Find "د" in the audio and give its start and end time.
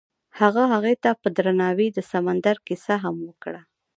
1.93-1.99